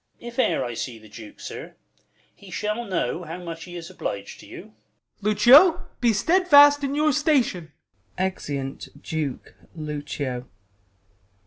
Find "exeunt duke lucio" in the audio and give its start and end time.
8.17-10.47